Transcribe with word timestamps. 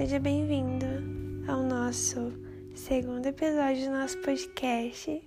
Seja 0.00 0.18
bem-vindo 0.18 0.86
ao 1.46 1.62
nosso 1.62 2.32
segundo 2.74 3.26
episódio 3.26 3.84
do 3.84 3.98
nosso 3.98 4.16
podcast. 4.22 5.22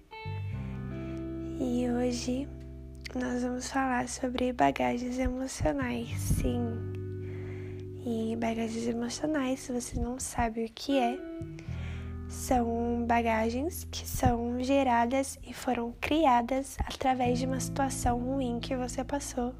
E 1.60 1.88
hoje 1.92 2.50
nós 3.14 3.44
vamos 3.44 3.70
falar 3.70 4.09
sobre 4.09 4.52
bagagens 4.52 5.20
emocionais. 5.20 6.09
Sim. 6.18 6.73
E 8.04 8.36
bagagens 8.36 8.88
emocionais, 8.88 9.59
se 9.59 9.72
você 9.72 10.00
não 10.00 10.20
sabe 10.20 10.66
o 10.66 10.72
que 10.74 10.98
é, 10.98 11.20
são 12.28 13.05
bagagens 13.05 13.88
que 13.92 14.08
são 14.08 14.58
geradas 14.64 15.38
e 15.48 15.54
foram 15.54 15.94
criadas 16.02 16.77
através 16.80 17.38
de 17.38 17.46
uma 17.46 17.60
situação 17.60 18.18
ruim 18.18 18.60
que 18.60 18.76
você 18.76 19.04
passou, 19.04 19.54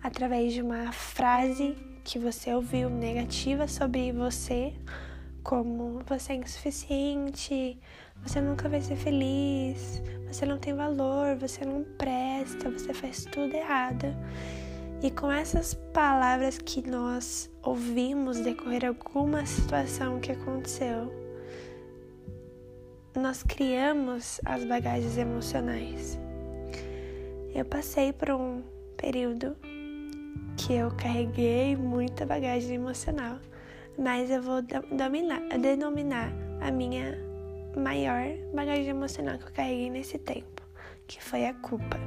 através 0.00 0.52
de 0.52 0.62
uma 0.62 0.92
frase 0.92 1.74
que 2.04 2.18
você 2.18 2.52
ouviu 2.52 2.90
negativa 2.90 3.68
sobre 3.68 4.12
você, 4.12 4.72
como 5.42 6.00
você 6.06 6.32
é 6.32 6.36
insuficiente, 6.36 7.78
você 8.22 8.40
nunca 8.40 8.68
vai 8.68 8.80
ser 8.80 8.96
feliz, 8.96 10.02
você 10.26 10.46
não 10.46 10.58
tem 10.58 10.74
valor, 10.74 11.36
você 11.36 11.64
não 11.64 11.84
presta, 11.98 12.70
você 12.70 12.92
faz 12.92 13.24
tudo 13.24 13.54
errado. 13.54 14.06
E 15.02 15.10
com 15.10 15.30
essas 15.30 15.74
palavras 15.92 16.58
que 16.58 16.88
nós 16.88 17.50
ouvimos 17.62 18.38
decorrer 18.38 18.84
alguma 18.86 19.44
situação 19.44 20.20
que 20.20 20.30
aconteceu, 20.30 21.12
nós 23.14 23.42
criamos 23.42 24.40
as 24.44 24.64
bagagens 24.64 25.18
emocionais. 25.18 26.18
Eu 27.54 27.64
passei 27.64 28.12
por 28.12 28.30
um 28.30 28.62
período 28.96 29.56
que 30.56 30.74
eu 30.74 30.90
carreguei 30.92 31.76
muita 31.76 32.26
bagagem 32.26 32.74
emocional, 32.74 33.38
mas 33.98 34.30
eu 34.30 34.42
vou 34.42 34.62
dominar, 34.62 35.40
denominar 35.58 36.32
a 36.60 36.70
minha 36.70 37.18
maior 37.76 38.24
bagagem 38.54 38.88
emocional 38.88 39.38
que 39.38 39.44
eu 39.44 39.52
carreguei 39.52 39.90
nesse 39.90 40.18
tempo, 40.18 40.62
que 41.06 41.22
foi 41.22 41.46
a 41.46 41.54
culpa. 41.54 41.98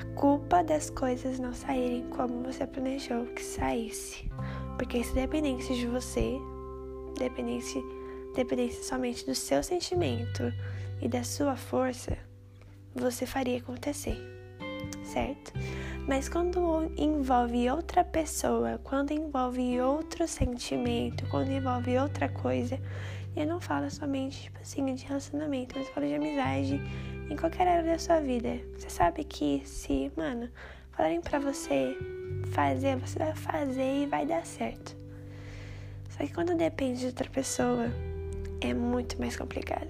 A 0.00 0.04
culpa 0.14 0.62
das 0.62 0.90
coisas 0.90 1.38
não 1.38 1.52
saírem 1.52 2.08
como 2.10 2.42
você 2.42 2.66
planejou 2.66 3.26
que 3.26 3.42
saísse. 3.42 4.30
Porque 4.76 5.04
se 5.04 5.14
dependesse 5.14 5.74
de 5.74 5.86
você, 5.86 6.36
dependesse, 7.18 7.82
dependesse 8.34 8.84
somente 8.84 9.24
do 9.24 9.34
seu 9.34 9.62
sentimento 9.62 10.42
e 11.00 11.08
da 11.08 11.22
sua 11.22 11.56
força, 11.56 12.16
você 12.94 13.26
faria 13.26 13.58
acontecer, 13.58 14.16
certo? 15.04 15.52
Mas 16.06 16.28
quando 16.28 16.92
envolve 16.96 17.70
outra 17.70 18.02
pessoa, 18.02 18.80
quando 18.82 19.12
envolve 19.12 19.80
outro 19.80 20.26
sentimento, 20.26 21.24
quando 21.28 21.50
envolve 21.50 21.96
outra 21.96 22.28
coisa, 22.28 22.78
eu 23.36 23.46
não 23.46 23.60
falo 23.60 23.88
somente, 23.88 24.42
tipo 24.42 24.58
assim, 24.60 24.84
de 24.94 25.04
relacionamento, 25.04 25.78
mas 25.78 25.88
falo 25.90 26.06
de 26.06 26.14
amizade 26.14 26.82
em 27.30 27.36
qualquer 27.36 27.68
área 27.68 27.92
da 27.92 27.98
sua 27.98 28.20
vida. 28.20 28.60
Você 28.76 28.90
sabe 28.90 29.22
que 29.22 29.62
se, 29.64 30.10
mano, 30.16 30.50
falarem 30.90 31.20
pra 31.20 31.38
você 31.38 31.96
fazer, 32.50 32.96
você 32.96 33.18
vai 33.20 33.34
fazer 33.36 34.02
e 34.02 34.06
vai 34.06 34.26
dar 34.26 34.44
certo. 34.44 34.96
Só 36.10 36.18
que 36.18 36.34
quando 36.34 36.56
depende 36.56 36.98
de 36.98 37.06
outra 37.06 37.30
pessoa, 37.30 37.86
é 38.60 38.74
muito 38.74 39.18
mais 39.20 39.36
complicado. 39.36 39.88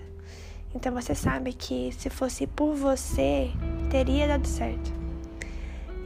Então 0.75 0.93
você 0.93 1.15
sabe 1.15 1.55
que 1.55 1.91
se 1.93 2.11
fosse 2.11 2.47
por 2.47 2.75
você, 2.75 3.51
teria 3.91 4.29
dado 4.29 4.47
certo. 4.47 5.02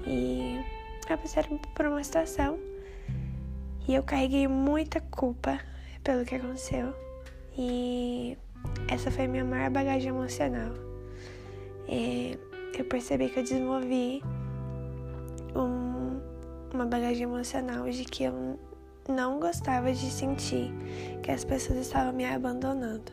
E 0.06 0.60
eu 1.08 1.18
passei 1.18 1.42
por 1.74 1.86
uma 1.86 2.02
situação 2.02 2.58
e 3.88 3.94
eu 3.94 4.02
carreguei 4.02 4.46
muita 4.48 5.00
culpa 5.00 5.60
pelo 6.02 6.24
que 6.24 6.34
aconteceu. 6.34 6.94
E 7.56 8.36
essa 8.88 9.10
foi 9.10 9.24
a 9.24 9.28
minha 9.28 9.44
maior 9.44 9.70
bagagem 9.70 10.08
emocional. 10.08 10.72
E 11.88 12.38
eu 12.76 12.84
percebi 12.84 13.28
que 13.28 13.38
eu 13.38 13.42
desenvolvi 13.42 14.22
um, 15.54 16.20
uma 16.74 16.84
bagagem 16.84 17.22
emocional 17.22 17.88
de 17.88 18.04
que 18.04 18.24
eu 18.24 18.58
não 19.08 19.38
gostava 19.38 19.92
de 19.92 20.10
sentir 20.10 20.72
que 21.22 21.30
as 21.30 21.44
pessoas 21.44 21.78
estavam 21.78 22.12
me 22.12 22.24
abandonando. 22.24 23.12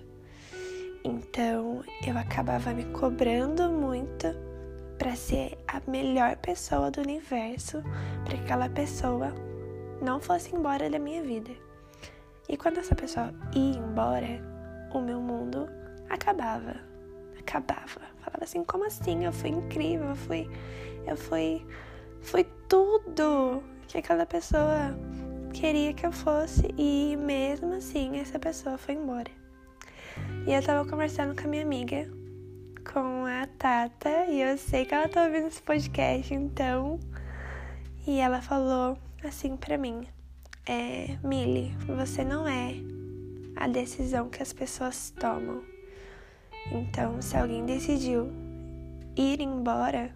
Então 1.04 1.84
eu 2.06 2.18
acabava 2.18 2.74
me 2.74 2.86
cobrando 2.86 3.70
muito 3.70 4.28
para 4.98 5.16
ser 5.16 5.58
a 5.68 5.82
melhor 5.90 6.36
pessoa 6.38 6.92
do 6.92 7.02
universo, 7.02 7.82
para 8.24 8.38
que 8.38 8.44
aquela 8.44 8.70
pessoa 8.70 9.34
não 10.02 10.20
fosse 10.20 10.56
embora 10.56 10.90
da 10.90 11.00
minha 11.00 11.24
vida. 11.24 11.52
E 12.48 12.58
quando 12.58 12.80
essa 12.80 12.94
pessoa 12.94 13.34
ia 13.56 13.78
embora, 13.78 14.42
o 14.94 15.00
meu 15.00 15.20
mundo 15.20 15.68
acabava. 16.10 16.76
Acabava. 17.40 18.02
Falava 18.20 18.44
assim, 18.44 18.64
como 18.64 18.86
assim? 18.86 19.26
Eu 19.26 19.34
fui 19.34 19.50
incrível, 19.50 20.10
eu 20.10 20.16
fui. 20.16 20.50
Eu 21.08 21.18
fui. 21.18 21.66
Fui 22.22 22.46
tudo 22.68 23.64
que 23.88 23.98
aquela 23.98 24.26
pessoa 24.26 24.98
queria 25.54 25.94
que 25.94 26.06
eu 26.06 26.12
fosse. 26.12 26.74
E 26.78 27.16
mesmo 27.18 27.74
assim, 27.74 28.20
essa 28.20 28.40
pessoa 28.40 28.78
foi 28.78 28.96
embora. 28.96 29.32
E 30.46 30.54
eu 30.54 30.62
tava 30.62 30.88
conversando 30.88 31.36
com 31.36 31.48
a 31.48 31.50
minha 31.50 31.64
amiga 31.64 32.08
com 32.84 33.26
a 33.26 33.48
Tata 33.58 34.26
e 34.28 34.42
eu 34.42 34.58
sei 34.58 34.86
que 34.86 34.94
ela 34.94 35.08
tá 35.08 35.26
ouvindo 35.26 35.48
esse 35.48 35.62
podcast, 35.62 36.34
então. 36.34 37.00
E 38.06 38.20
ela 38.20 38.42
falou 38.42 38.98
assim 39.24 39.56
pra 39.56 39.78
mim: 39.78 40.08
é, 40.66 41.18
Mili, 41.24 41.76
você 41.88 42.24
não 42.24 42.48
é 42.48 42.76
a 43.56 43.68
decisão 43.68 44.30
que 44.30 44.44
as 44.44 44.54
pessoas 44.54 45.12
tomam. 45.12 45.64
Então, 46.72 47.22
se 47.22 47.38
alguém 47.38 47.66
decidiu 47.66 48.32
ir 49.16 49.42
embora, 49.42 50.14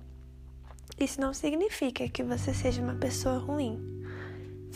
isso 1.00 1.20
não 1.22 1.34
significa 1.34 2.08
que 2.10 2.24
você 2.24 2.54
seja 2.54 2.82
uma 2.82 2.96
pessoa 2.96 3.38
ruim 3.38 3.97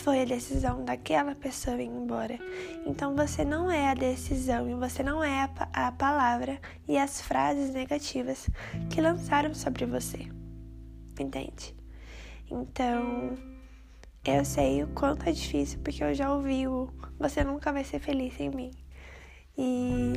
foi 0.02 0.22
a 0.22 0.26
decisão 0.26 0.84
daquela 0.84 1.36
pessoa 1.36 1.82
ir 1.82 1.86
embora. 1.86 2.40
Então 2.86 3.16
você 3.16 3.46
não 3.46 3.70
é 3.70 3.90
a 3.90 3.94
decisão 3.94 4.68
e 4.68 4.74
você 4.74 5.04
não 5.04 5.24
é 5.24 5.44
a, 5.44 5.88
a 5.88 5.92
palavra 5.92 6.60
e 6.88 6.98
as 6.98 7.22
frases 7.22 7.72
negativas 7.72 8.50
que 8.90 9.00
lançaram 9.00 9.54
sobre 9.54 9.86
você. 9.86 10.28
Entende? 11.20 11.76
Então, 12.50 13.38
eu 14.26 14.44
sei 14.44 14.84
o 14.84 14.88
quanto 14.88 15.30
é 15.30 15.32
difícil 15.32 15.80
porque 15.84 16.04
eu 16.04 16.14
já 16.14 16.34
ouvi 16.34 16.68
o 16.68 16.90
você 17.20 17.44
nunca 17.44 17.72
vai 17.72 17.84
ser 17.84 18.00
feliz 18.00 18.34
sem 18.34 18.50
mim. 18.50 18.72
E 19.56 20.14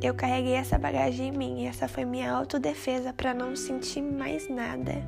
eu 0.00 0.14
carreguei 0.14 0.54
essa 0.54 0.78
bagagem 0.78 1.28
em 1.28 1.36
mim 1.36 1.62
e 1.62 1.66
essa 1.66 1.88
foi 1.88 2.04
minha 2.04 2.32
autodefesa 2.32 3.12
para 3.12 3.34
não 3.34 3.56
sentir 3.56 4.02
mais 4.02 4.48
nada 4.48 5.02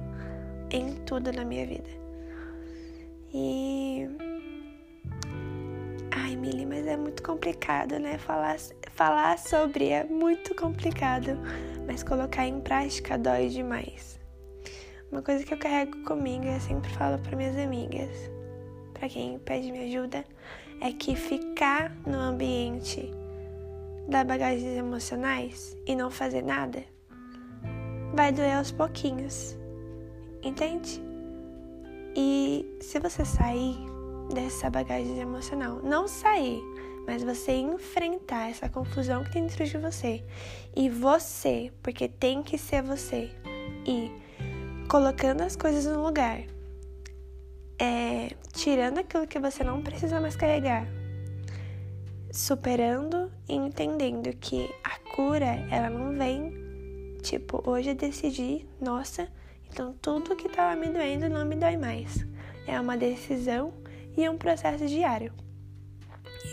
em 0.71 0.97
tudo 1.05 1.31
na 1.33 1.45
minha 1.45 1.65
vida. 1.65 2.06
E. 3.33 4.09
Ai, 6.11 6.37
Mili, 6.37 6.65
mas 6.65 6.87
é 6.87 6.97
muito 6.97 7.23
complicado, 7.23 7.99
né? 7.99 8.19
Falar, 8.19 8.57
falar 8.93 9.39
sobre 9.39 9.89
é 9.89 10.05
muito 10.05 10.55
complicado, 10.55 11.39
mas 11.87 12.03
colocar 12.03 12.47
em 12.47 12.61
prática 12.61 13.19
dói 13.19 13.49
demais. 13.49 14.19
Uma 15.11 15.23
coisa 15.23 15.45
que 15.45 15.55
eu 15.55 15.59
carrego 15.59 16.03
comigo, 16.05 16.45
eu 16.45 16.61
sempre 16.61 16.91
falo 16.91 17.19
para 17.19 17.37
minhas 17.37 17.57
amigas, 17.57 18.11
para 18.95 19.09
quem 19.09 19.39
pede 19.39 19.71
minha 19.71 19.85
ajuda, 19.85 20.25
é 20.81 20.93
que 20.93 21.15
ficar 21.15 21.95
no 22.07 22.19
ambiente 22.19 23.11
da 24.09 24.25
bagagens 24.25 24.77
emocionais 24.77 25.77
e 25.87 25.95
não 25.95 26.11
fazer 26.11 26.43
nada 26.43 26.83
vai 28.17 28.33
doer 28.33 28.57
aos 28.57 28.73
pouquinhos. 28.73 29.57
Entende? 30.43 31.03
E 32.17 32.79
se 32.81 32.99
você 32.99 33.27
sair 33.27 33.77
dessa 34.33 34.71
bagagem 34.71 35.19
emocional, 35.19 35.81
não 35.83 36.09
sair, 36.09 36.63
mas 37.07 37.23
você 37.23 37.53
enfrentar 37.53 38.49
essa 38.49 38.71
confusão 38.71 39.23
que 39.23 39.33
tem 39.33 39.47
dentro 39.47 39.67
de 39.67 39.77
você. 39.77 40.25
E 40.75 40.89
você, 40.89 41.71
porque 41.83 42.09
tem 42.09 42.43
que 42.43 42.57
ser 42.57 42.83
você, 42.83 43.31
e 43.87 44.11
colocando 44.89 45.43
as 45.43 45.57
coisas 45.57 45.85
no 45.85 46.03
lugar, 46.03 46.41
é, 47.79 48.31
tirando 48.53 48.99
aquilo 48.99 49.27
que 49.27 49.39
você 49.39 49.63
não 49.63 49.83
precisa 49.83 50.19
mais 50.19 50.35
carregar, 50.35 50.87
superando 52.33 53.31
e 53.47 53.55
entendendo 53.55 54.35
que 54.37 54.75
a 54.83 54.99
cura 55.15 55.67
ela 55.71 55.91
não 55.91 56.17
vem 56.17 56.67
tipo 57.23 57.63
hoje 57.69 57.91
eu 57.91 57.95
decidi, 57.95 58.67
nossa 58.81 59.29
então, 59.71 59.93
tudo 60.01 60.37
que 60.37 60.47
estava 60.47 60.75
me 60.77 60.89
doendo 60.89 61.29
não 61.29 61.45
me 61.45 61.57
dói 61.57 61.77
mais. 61.77 62.27
É 62.67 62.81
uma 62.81 62.97
decisão 62.97 63.73
e 64.17 64.29
um 64.29 64.39
processo 64.39 64.87
diário. 64.87 65.33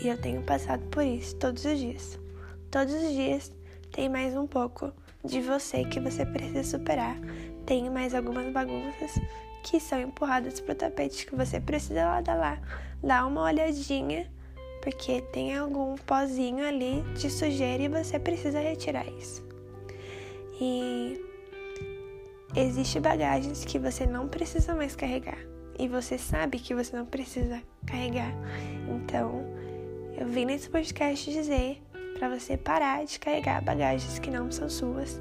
E 0.02 0.08
eu 0.08 0.20
tenho 0.20 0.42
passado 0.42 0.84
por 0.88 1.02
isso 1.02 1.34
todos 1.36 1.64
os 1.64 1.78
dias. 1.78 2.18
Todos 2.70 2.94
os 2.94 3.12
dias 3.12 3.52
tem 3.92 4.08
mais 4.08 4.36
um 4.36 4.46
pouco 4.46 4.92
de 5.24 5.40
você 5.40 5.84
que 5.84 6.00
você 6.00 6.26
precisa 6.26 6.64
superar. 6.64 7.16
Tem 7.64 7.88
mais 7.88 8.14
algumas 8.14 8.52
bagunças 8.52 9.18
que 9.62 9.80
são 9.80 10.00
empurradas 10.00 10.60
para 10.60 10.72
o 10.72 10.76
tapete 10.76 11.26
que 11.26 11.34
você 11.34 11.58
precisa 11.60 12.04
lá 12.04 12.20
dar 12.20 12.34
lá, 12.34 12.60
dar 13.02 13.26
uma 13.26 13.42
olhadinha 13.44 14.30
porque 14.84 15.22
tem 15.32 15.56
algum 15.56 15.96
pozinho 15.96 16.62
ali 16.62 17.00
de 17.14 17.30
sujeira 17.30 17.82
e 17.82 17.88
você 17.88 18.18
precisa 18.18 18.60
retirar 18.60 19.06
isso. 19.18 19.42
E 20.60 21.18
existe 22.54 23.00
bagagens 23.00 23.64
que 23.64 23.78
você 23.78 24.06
não 24.06 24.28
precisa 24.28 24.74
mais 24.74 24.94
carregar 24.94 25.38
e 25.78 25.88
você 25.88 26.16
sabe 26.16 26.58
que 26.58 26.74
você 26.74 26.96
não 26.96 27.06
precisa 27.06 27.60
carregar. 27.86 28.32
Então, 28.88 29.44
eu 30.16 30.26
vim 30.26 30.44
nesse 30.44 30.70
podcast 30.70 31.30
dizer 31.30 31.82
para 32.18 32.28
você 32.28 32.56
parar 32.56 33.04
de 33.04 33.18
carregar 33.18 33.62
bagagens 33.62 34.18
que 34.18 34.30
não 34.30 34.50
são 34.50 34.68
suas, 34.68 35.20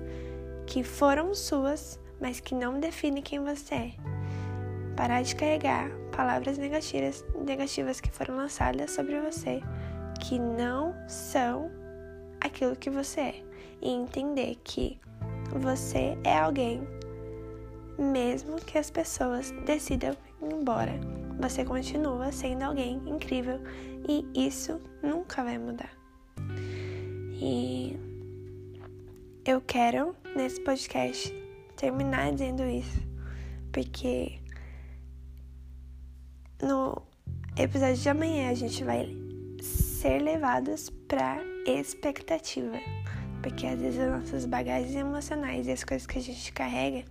que 0.68 0.84
foram 0.84 1.34
suas, 1.34 2.00
mas 2.22 2.40
que 2.40 2.54
não 2.54 2.80
definem 2.80 3.24
quem 3.24 3.40
você 3.40 3.76
é. 3.76 3.92
Parar 4.96 5.24
de 5.24 5.36
carregar 5.36 5.90
palavras 6.16 6.58
negativas, 6.58 7.26
negativas 7.44 8.00
que 8.00 8.12
foram 8.12 8.38
lançadas 8.38 8.92
sobre 8.92 9.20
você, 9.20 9.62
que 10.22 10.38
não 10.38 10.96
são 11.08 11.72
aquilo 12.40 12.76
que 12.76 12.92
você 12.92 13.20
é. 13.20 13.36
E 13.82 13.90
entender 13.90 14.56
que 14.64 15.00
você 15.52 16.18
é 16.24 16.38
alguém, 16.38 16.88
mesmo 17.98 18.58
que 18.58 18.78
as 18.78 18.90
pessoas 18.90 19.52
decidam 19.66 20.16
ir 20.42 20.54
embora. 20.54 20.94
Você 21.40 21.66
continua 21.66 22.32
sendo 22.32 22.64
alguém 22.64 23.02
incrível 23.08 23.60
e 24.08 24.26
isso 24.48 24.80
nunca 25.02 25.44
vai 25.44 25.58
mudar. 25.58 25.92
E 27.34 27.98
eu 29.46 29.60
quero, 29.62 30.16
nesse 30.36 30.62
podcast, 30.62 31.34
terminar 31.76 32.32
dizendo 32.32 32.64
isso, 32.64 33.02
porque 33.72 34.40
no 36.62 37.02
episódio 37.58 37.98
de 37.98 38.10
amanhã 38.10 38.50
a 38.50 38.54
gente 38.54 38.84
vai 38.84 39.10
ser 39.62 40.22
levados 40.22 40.90
para 41.08 41.42
expectativa, 41.66 42.78
porque 43.42 43.68
às 43.68 43.82
vezes 43.82 44.00
as 44.00 44.22
nossas 44.22 44.46
bagagens 44.46 44.96
emocionais 44.96 45.68
e 45.68 45.72
as 45.72 45.84
coisas 45.84 46.08
que 46.08 46.20
a 46.20 46.22
gente 46.22 46.54
carrega 46.54 47.04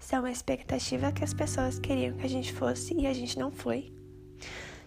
são 0.00 0.24
a 0.24 0.30
expectativa 0.32 1.12
que 1.12 1.22
as 1.22 1.34
pessoas 1.34 1.78
queriam 1.78 2.16
que 2.16 2.26
a 2.26 2.28
gente 2.28 2.52
fosse 2.52 2.94
e 2.94 3.06
a 3.06 3.12
gente 3.12 3.38
não 3.38 3.52
foi. 3.52 3.92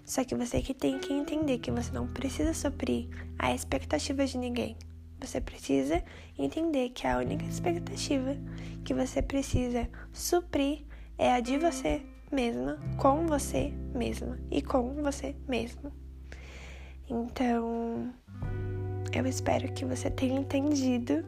Só 0.03 0.23
que 0.25 0.35
você 0.35 0.61
que 0.61 0.73
tem 0.73 0.99
que 0.99 1.13
entender 1.13 1.59
que 1.59 1.71
você 1.71 1.91
não 1.93 2.07
precisa 2.07 2.53
suprir 2.53 3.07
a 3.39 3.53
expectativa 3.53 4.25
de 4.25 4.37
ninguém. 4.37 4.75
Você 5.21 5.39
precisa 5.39 6.03
entender 6.37 6.89
que 6.89 7.07
a 7.07 7.17
única 7.19 7.45
expectativa 7.45 8.35
que 8.83 8.93
você 8.93 9.21
precisa 9.21 9.87
suprir 10.11 10.83
é 11.17 11.31
a 11.31 11.39
de 11.39 11.57
você 11.57 12.01
mesma, 12.29 12.77
com 12.97 13.25
você 13.27 13.71
mesma 13.95 14.37
e 14.51 14.61
com 14.61 14.95
você 14.95 15.35
mesmo. 15.47 15.93
Então, 17.09 18.13
eu 19.13 19.25
espero 19.25 19.71
que 19.71 19.85
você 19.85 20.09
tenha 20.09 20.39
entendido 20.39 21.23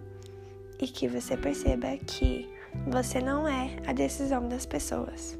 e 0.80 0.88
que 0.88 1.08
você 1.08 1.38
perceba 1.38 1.96
que 1.98 2.55
você 2.88 3.19
não 3.19 3.48
é 3.48 3.75
a 3.88 3.94
decisão 3.94 4.48
das 4.48 4.66
pessoas. 4.66 5.38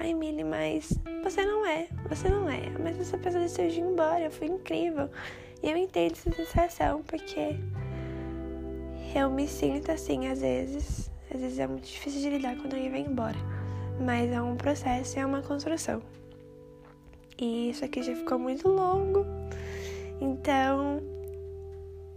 Ai, 0.00 0.14
Milly, 0.14 0.42
mas 0.42 0.92
você 1.22 1.44
não 1.44 1.66
é, 1.66 1.86
você 2.08 2.28
não 2.28 2.48
é. 2.48 2.70
Mas 2.82 2.98
essa 2.98 3.18
pessoa 3.18 3.42
decidiu 3.42 3.84
ir 3.84 3.90
embora, 3.90 4.30
foi 4.30 4.48
incrível. 4.48 5.10
E 5.62 5.70
eu 5.70 5.76
entendo 5.76 6.12
essa 6.12 6.32
sensação 6.32 7.02
porque 7.02 7.56
eu 9.14 9.30
me 9.30 9.46
sinto 9.46 9.92
assim 9.92 10.26
às 10.26 10.40
vezes. 10.40 11.10
Às 11.32 11.40
vezes 11.40 11.58
é 11.58 11.66
muito 11.66 11.86
difícil 11.86 12.20
de 12.20 12.30
lidar 12.30 12.56
quando 12.56 12.74
alguém 12.74 12.90
vai 12.90 13.00
embora. 13.00 13.38
Mas 14.00 14.30
é 14.30 14.40
um 14.40 14.56
processo 14.56 15.18
é 15.18 15.26
uma 15.26 15.42
construção. 15.42 16.02
E 17.38 17.70
isso 17.70 17.84
aqui 17.84 18.02
já 18.02 18.14
ficou 18.14 18.38
muito 18.38 18.68
longo. 18.68 19.24
Então, 20.20 21.00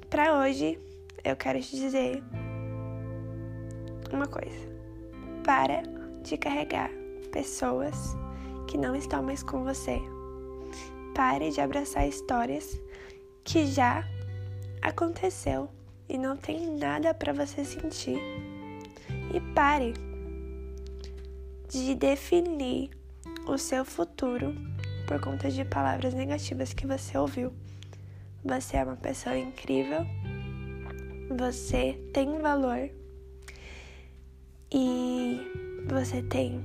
para 0.09 0.39
hoje, 0.39 0.79
eu 1.23 1.35
quero 1.35 1.59
te 1.59 1.75
dizer 1.75 2.23
uma 4.15 4.27
coisa. 4.27 4.55
Para 5.43 5.83
de 6.23 6.37
carregar 6.37 6.89
pessoas 7.31 8.15
que 8.67 8.77
não 8.77 8.95
estão 8.95 9.21
mais 9.21 9.43
com 9.43 9.63
você. 9.63 9.99
Pare 11.13 11.51
de 11.51 11.61
abraçar 11.61 12.07
histórias 12.07 12.79
que 13.43 13.65
já 13.67 14.03
aconteceu 14.81 15.69
e 16.09 16.17
não 16.17 16.35
tem 16.35 16.77
nada 16.77 17.13
para 17.13 17.33
você 17.33 17.63
sentir. 17.63 18.19
E 19.33 19.39
pare 19.53 19.93
de 21.69 21.95
definir 21.95 22.89
o 23.47 23.57
seu 23.57 23.83
futuro 23.83 24.55
por 25.07 25.19
conta 25.19 25.49
de 25.49 25.63
palavras 25.65 26.13
negativas 26.13 26.73
que 26.73 26.87
você 26.87 27.17
ouviu. 27.17 27.53
Você 28.43 28.77
é 28.77 28.83
uma 28.83 28.95
pessoa 28.95 29.37
incrível, 29.37 30.05
você 31.35 31.99
tem 32.13 32.39
valor 32.39 32.89
e 34.71 35.39
você 35.87 36.21
tem 36.23 36.61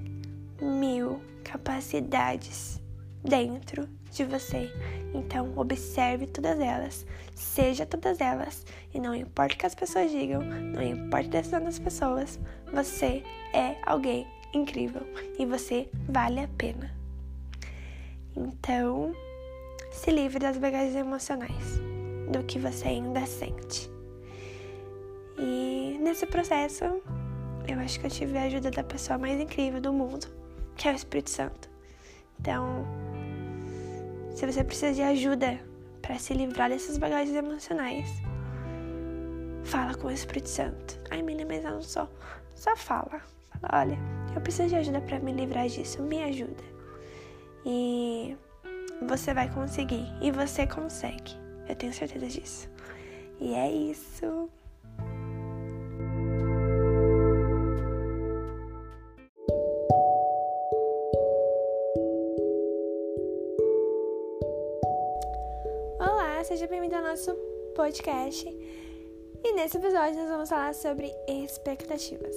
mil 0.60 1.20
capacidades 1.44 2.80
dentro 3.22 3.88
de 4.10 4.24
você. 4.24 4.70
Então, 5.14 5.52
observe 5.56 6.26
todas 6.26 6.58
elas, 6.60 7.06
seja 7.34 7.86
todas 7.86 8.20
elas, 8.20 8.64
e 8.94 9.00
não 9.00 9.14
importa 9.14 9.54
o 9.54 9.58
que 9.58 9.66
as 9.66 9.74
pessoas 9.74 10.10
digam, 10.10 10.42
não 10.42 10.82
importa 10.82 11.26
a 11.26 11.30
decisão 11.30 11.64
das 11.64 11.78
pessoas, 11.78 12.38
você 12.72 13.22
é 13.52 13.76
alguém 13.84 14.26
incrível 14.54 15.02
e 15.38 15.46
você 15.46 15.88
vale 16.08 16.40
a 16.40 16.48
pena. 16.48 16.94
Então, 18.36 19.14
se 19.90 20.10
livre 20.10 20.38
das 20.38 20.56
bagagens 20.56 20.94
emocionais, 20.94 21.80
do 22.30 22.44
que 22.44 22.58
você 22.58 22.88
ainda 22.88 23.26
sente. 23.26 23.90
E 25.38 25.98
nesse 26.00 26.26
processo, 26.26 26.84
eu 27.66 27.78
acho 27.80 28.00
que 28.00 28.06
eu 28.06 28.10
tive 28.10 28.36
a 28.38 28.42
ajuda 28.42 28.70
da 28.70 28.82
pessoa 28.82 29.18
mais 29.18 29.40
incrível 29.40 29.80
do 29.80 29.92
mundo, 29.92 30.26
que 30.76 30.88
é 30.88 30.92
o 30.92 30.94
Espírito 30.94 31.30
Santo. 31.30 31.68
Então, 32.40 32.86
se 34.34 34.46
você 34.46 34.64
precisa 34.64 34.94
de 34.94 35.02
ajuda 35.02 35.60
para 36.00 36.18
se 36.18 36.32
livrar 36.34 36.70
dessas 36.70 36.96
bagagens 36.96 37.36
emocionais, 37.36 38.08
fala 39.64 39.94
com 39.94 40.08
o 40.08 40.10
Espírito 40.10 40.48
Santo. 40.48 40.98
Ai, 41.10 41.22
menina, 41.22 41.48
mas 41.48 41.64
eu 41.64 41.72
não 41.72 41.82
sou. 41.82 42.08
Só 42.54 42.74
fala. 42.76 43.20
Fala, 43.60 43.82
olha, 43.82 43.98
eu 44.34 44.40
preciso 44.40 44.68
de 44.68 44.76
ajuda 44.76 45.00
para 45.00 45.18
me 45.20 45.32
livrar 45.32 45.68
disso. 45.68 46.02
Me 46.02 46.22
ajuda. 46.22 46.64
E 47.64 48.36
você 49.06 49.34
vai 49.34 49.52
conseguir. 49.52 50.06
E 50.20 50.30
você 50.30 50.66
consegue. 50.66 51.34
Eu 51.68 51.76
tenho 51.76 51.92
certeza 51.92 52.26
disso. 52.26 52.68
E 53.38 53.54
é 53.54 53.70
isso. 53.70 54.48
Nosso 67.20 67.34
podcast. 67.76 68.48
E 69.44 69.52
nesse 69.52 69.76
episódio 69.76 70.18
nós 70.18 70.30
vamos 70.30 70.48
falar 70.48 70.74
sobre 70.74 71.12
expectativas. 71.28 72.34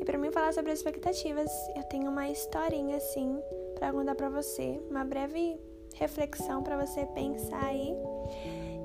E 0.00 0.04
para 0.04 0.16
mim 0.16 0.30
falar 0.30 0.52
sobre 0.52 0.70
expectativas, 0.70 1.50
eu 1.74 1.82
tenho 1.84 2.08
uma 2.08 2.28
historinha 2.28 2.96
assim 2.96 3.36
para 3.74 3.92
contar 3.92 4.14
para 4.14 4.28
você, 4.28 4.80
uma 4.88 5.04
breve 5.04 5.58
reflexão 5.94 6.62
para 6.62 6.86
você 6.86 7.06
pensar 7.06 7.64
aí. 7.64 7.92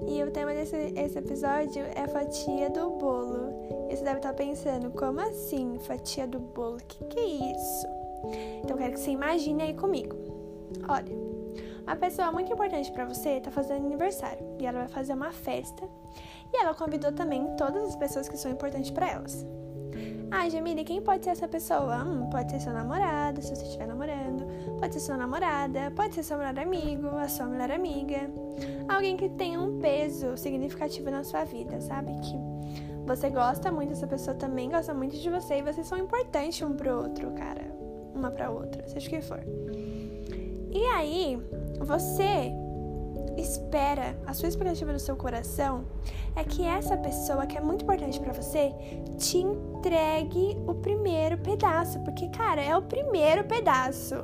E 0.08 0.24
o 0.24 0.32
tema 0.32 0.52
desse 0.52 0.76
esse 0.96 1.20
episódio 1.20 1.84
é 1.96 2.08
fatia 2.08 2.72
do 2.72 2.90
bolo. 2.90 3.54
E 3.92 3.96
você 3.96 4.04
deve 4.04 4.18
estar 4.18 4.34
pensando, 4.34 4.90
como 4.90 5.20
assim 5.20 5.78
fatia 5.82 6.26
do 6.26 6.40
bolo? 6.40 6.78
O 6.78 6.86
que, 6.88 7.06
que 7.06 7.20
é 7.20 7.52
isso? 7.52 7.88
Então 8.64 8.78
quero 8.78 8.94
que 8.94 9.00
você 9.00 9.12
imagine 9.12 9.62
aí 9.62 9.74
comigo. 9.76 10.16
Olha, 10.90 11.23
uma 11.86 11.96
pessoa 11.96 12.32
muito 12.32 12.52
importante 12.52 12.92
para 12.92 13.06
você 13.06 13.38
está 13.38 13.52
fazendo 13.52 13.86
aniversário 13.86 14.44
e 14.60 14.66
ela 14.66 14.80
vai 14.80 14.88
fazer 14.88 15.14
uma 15.14 15.32
festa 15.32 15.84
e 16.54 16.58
ela 16.58 16.74
convidou 16.74 17.12
também 17.12 17.56
todas 17.58 17.90
as 17.90 17.96
pessoas 17.96 18.30
que 18.30 18.38
são 18.38 18.52
importantes 18.52 18.92
para 18.92 19.10
elas. 19.10 19.46
Ah, 20.32 20.50
Jamile, 20.50 20.84
quem 20.84 21.02
pode 21.02 21.24
ser 21.24 21.32
essa 21.32 21.48
pessoa? 21.48 22.04
Hum, 22.04 22.28
pode 22.32 22.50
ser 22.52 22.60
seu 22.60 22.74
namorado, 22.74 23.40
se 23.42 23.56
você 23.56 23.64
estiver 23.64 23.86
namorando, 23.86 24.48
pode 24.80 24.94
ser 24.96 25.00
sua 25.00 25.16
namorada, 25.16 25.92
pode 25.96 26.16
ser 26.16 26.24
seu 26.24 26.38
melhor 26.40 26.58
amigo, 26.58 27.08
a 27.10 27.28
sua 27.28 27.46
melhor 27.46 27.70
amiga. 27.70 28.32
Alguém 28.90 29.16
que 29.16 29.30
tenha 29.30 29.60
um 29.60 29.80
peso 29.80 30.36
significativo 30.36 31.12
na 31.12 31.24
sua 31.24 31.44
vida, 31.44 31.80
sabe? 31.82 32.14
Que 32.22 32.36
você 33.06 33.30
gosta 33.30 33.72
muito 33.72 33.90
dessa 33.90 34.08
pessoa 34.08 34.36
também 34.36 34.72
gosta 34.72 34.94
muito 34.94 35.18
de 35.18 35.30
você 35.30 35.60
e 35.60 35.62
vocês 35.62 35.86
são 35.86 35.98
importantes 36.00 36.62
um 36.64 36.74
pro 36.74 37.04
outro, 37.04 37.30
cara. 37.32 37.72
Uma 38.16 38.32
pra 38.32 38.50
outra, 38.50 38.88
seja 38.88 39.08
o 39.08 39.10
que 39.12 39.22
for. 39.22 39.44
E 40.72 40.84
aí, 40.96 41.40
você 41.80 42.52
espera, 43.38 44.16
a 44.26 44.34
sua 44.34 44.50
expectativa 44.50 44.94
do 44.94 45.00
seu 45.00 45.16
coração 45.16 45.86
é 46.36 46.44
que 46.44 46.64
essa 46.64 46.96
pessoa 46.98 47.46
que 47.46 47.58
é 47.58 47.62
muito 47.62 47.84
importante 47.84 48.20
para 48.20 48.34
você 48.34 48.74
te 49.18 49.40
entregue 49.40 50.58
o 50.68 50.76
primeiro 50.76 51.38
pedaço, 51.38 52.00
porque 52.02 52.30
cara, 52.30 52.62
é 52.62 52.76
o 52.76 52.82
primeiro 52.82 53.44
pedaço. 53.46 54.16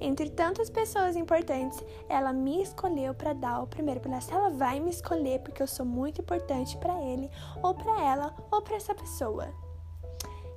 Entre 0.00 0.30
tantas 0.30 0.68
pessoas 0.68 1.16
importantes, 1.16 1.82
ela 2.08 2.32
me 2.32 2.62
escolheu 2.62 3.14
para 3.14 3.32
dar 3.32 3.62
o 3.62 3.66
primeiro 3.66 4.00
pedaço. 4.00 4.32
Ela 4.34 4.50
vai 4.50 4.80
me 4.80 4.90
escolher 4.90 5.40
porque 5.40 5.62
eu 5.62 5.66
sou 5.66 5.86
muito 5.86 6.20
importante 6.20 6.76
para 6.78 7.00
ele, 7.02 7.30
ou 7.62 7.74
para 7.74 8.02
ela, 8.02 8.34
ou 8.50 8.62
para 8.62 8.76
essa 8.76 8.94
pessoa. 8.94 9.48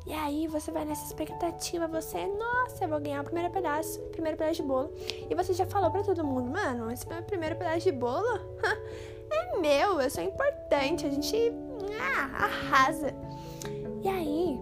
E 0.06 0.14
aí 0.14 0.48
você 0.48 0.72
vai 0.72 0.86
nessa 0.86 1.04
expectativa, 1.06 1.88
você, 1.88 2.28
nossa, 2.28 2.84
eu 2.84 2.88
vou 2.88 3.00
ganhar 3.00 3.22
o 3.22 3.24
primeiro 3.24 3.52
pedaço, 3.52 4.00
primeiro 4.12 4.38
pedaço 4.38 4.62
de 4.62 4.68
bolo. 4.68 4.94
E 5.28 5.34
você 5.34 5.52
já 5.52 5.66
falou 5.66 5.90
para 5.90 6.04
todo 6.04 6.24
mundo, 6.24 6.52
mano, 6.52 6.92
esse 6.92 7.08
primeiro 7.26 7.56
pedaço 7.56 7.80
de 7.80 7.92
bolo 7.92 8.40
é 9.32 9.58
meu, 9.58 10.00
eu 10.00 10.10
sou 10.12 10.24
importante, 10.24 11.08
a 11.08 11.10
gente 11.10 11.52
ah, 12.00 12.46
arrasa. 12.46 13.16
E 14.04 14.08
aí 14.08 14.60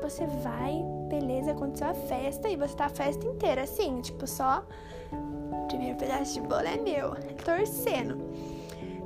você 0.00 0.24
vai, 0.26 0.80
beleza, 1.08 1.50
aconteceu 1.50 1.88
a 1.88 1.94
festa 1.94 2.48
e 2.48 2.56
você 2.56 2.76
tá 2.76 2.86
a 2.86 2.90
festa 2.90 3.26
inteira 3.26 3.62
assim, 3.62 4.00
tipo, 4.02 4.24
só 4.24 4.64
o 5.10 5.66
primeiro 5.66 5.98
pedaço 5.98 6.34
de 6.34 6.40
bolo 6.42 6.66
é 6.66 6.76
meu, 6.76 7.16
torcendo. 7.44 8.18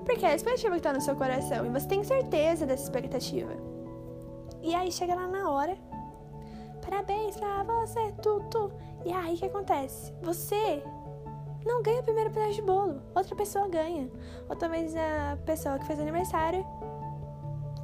Porque 0.05 0.27
é 0.27 0.33
a 0.33 0.35
expectativa 0.35 0.75
que 0.77 0.83
tá 0.83 0.93
no 0.93 1.01
seu 1.01 1.17
coração 1.17 1.65
e 1.65 1.71
você 1.71 1.89
tem 1.89 2.05
certeza 2.05 2.67
dessa 2.67 2.83
expectativa. 2.83 3.68
E 4.63 4.75
aí 4.75 4.91
chega 4.91 5.15
lá 5.15 5.27
na 5.27 5.51
hora. 5.51 5.77
Parabéns 6.83 7.37
pra 7.37 7.65
você, 7.65 8.13
Tutu. 8.23 8.73
E 9.05 9.13
aí 9.13 9.35
o 9.35 9.39
que 9.39 9.47
acontece? 9.47 10.13
Você 10.23 10.83
não 11.65 11.83
ganha 11.83 12.01
o 12.01 12.03
primeiro 12.03 12.31
pedaço 12.31 12.55
de 12.55 12.63
bolo. 12.63 13.03
Outra 13.15 13.37
pessoa 13.37 13.69
ganha. 13.69 14.11
Ou 14.49 14.57
talvez 14.57 14.95
a 14.97 15.37
pessoa 15.45 15.79
que 15.79 15.87
fez 15.87 16.01
aniversário 16.01 16.65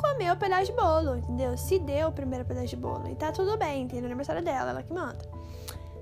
comeu 0.00 0.34
o 0.34 0.36
pedaço 0.36 0.66
de 0.66 0.72
bolo, 0.72 1.16
entendeu? 1.16 1.56
Se 1.56 1.78
deu 1.78 2.08
o 2.08 2.12
primeiro 2.12 2.44
pedaço 2.44 2.68
de 2.68 2.76
bolo. 2.76 3.08
E 3.08 3.14
tá 3.14 3.32
tudo 3.32 3.56
bem, 3.56 3.86
o 3.86 3.98
aniversário 3.98 4.42
dela, 4.42 4.70
ela 4.70 4.82
que 4.82 4.92
manda. 4.92 5.18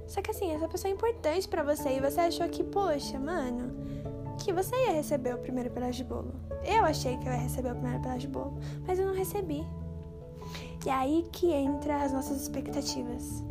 Só 0.07 0.21
que 0.21 0.31
assim, 0.31 0.53
essa 0.53 0.69
pessoa 0.69 0.91
é 0.91 0.95
importante 0.95 1.49
para 1.49 1.63
você 1.63 1.97
e 1.97 2.01
você 2.01 2.21
achou 2.21 2.49
que, 2.49 2.63
poxa, 2.63 3.19
mano, 3.19 3.73
que 4.39 4.53
você 4.53 4.75
ia 4.77 4.93
receber 4.93 5.35
o 5.35 5.39
primeiro 5.39 5.71
pedaço 5.71 5.95
de 5.95 6.05
bolo. 6.05 6.35
Eu 6.65 6.85
achei 6.85 7.17
que 7.17 7.29
eu 7.29 7.33
ia 7.33 7.39
receber 7.39 7.71
o 7.71 7.75
primeiro 7.75 8.01
pedaço 8.01 8.19
de 8.21 8.29
bolo, 8.29 8.59
mas 8.87 8.99
eu 8.99 9.07
não 9.07 9.15
recebi. 9.15 9.65
E 10.85 10.89
é 10.89 10.93
aí 10.93 11.27
que 11.33 11.53
entra 11.53 12.03
as 12.03 12.13
nossas 12.13 12.41
expectativas. 12.41 13.43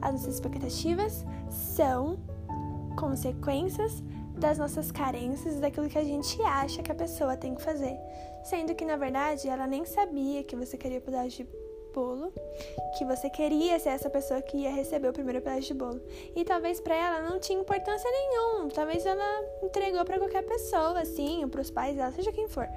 As 0.00 0.12
nossas 0.12 0.34
expectativas 0.34 1.24
são 1.50 2.18
consequências 2.96 4.02
das 4.36 4.58
nossas 4.58 4.90
carências, 4.90 5.60
daquilo 5.60 5.88
que 5.88 5.98
a 5.98 6.04
gente 6.04 6.40
acha 6.42 6.82
que 6.82 6.90
a 6.90 6.94
pessoa 6.94 7.36
tem 7.36 7.54
que 7.54 7.62
fazer. 7.62 7.96
Sendo 8.44 8.74
que, 8.74 8.84
na 8.84 8.96
verdade, 8.96 9.48
ela 9.48 9.66
nem 9.66 9.84
sabia 9.84 10.42
que 10.42 10.56
você 10.56 10.76
queria 10.76 11.00
pedaço 11.00 11.30
de 11.30 11.48
bolo, 11.94 12.32
que 12.98 13.04
você 13.04 13.30
queria 13.30 13.78
ser 13.78 13.90
essa 13.90 14.10
pessoa 14.10 14.42
que 14.42 14.58
ia 14.58 14.70
receber 14.70 15.08
o 15.08 15.12
primeiro 15.12 15.40
pedaço 15.40 15.68
de 15.68 15.74
bolo. 15.74 16.02
E 16.34 16.44
talvez 16.44 16.80
para 16.80 16.96
ela 16.96 17.30
não 17.30 17.38
tinha 17.38 17.60
importância 17.60 18.10
nenhuma. 18.10 18.68
Talvez 18.70 19.06
ela 19.06 19.44
entregou 19.62 20.04
para 20.04 20.18
qualquer 20.18 20.42
pessoa, 20.42 21.00
assim, 21.00 21.44
ou 21.44 21.48
para 21.48 21.60
os 21.60 21.70
pais 21.70 21.96
dela, 21.96 22.10
seja 22.10 22.32
quem 22.32 22.48
for. 22.48 22.68